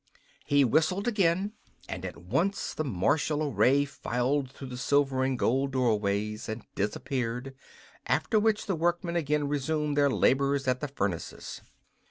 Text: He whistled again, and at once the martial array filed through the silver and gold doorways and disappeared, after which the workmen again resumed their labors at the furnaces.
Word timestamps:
He 0.43 0.65
whistled 0.65 1.07
again, 1.07 1.51
and 1.87 2.03
at 2.05 2.17
once 2.17 2.73
the 2.73 2.83
martial 2.83 3.47
array 3.53 3.85
filed 3.85 4.49
through 4.49 4.69
the 4.69 4.77
silver 4.79 5.23
and 5.23 5.37
gold 5.37 5.73
doorways 5.73 6.49
and 6.49 6.65
disappeared, 6.73 7.53
after 8.07 8.39
which 8.39 8.65
the 8.65 8.73
workmen 8.75 9.15
again 9.15 9.47
resumed 9.47 9.95
their 9.95 10.09
labors 10.09 10.67
at 10.67 10.79
the 10.79 10.87
furnaces. 10.87 11.61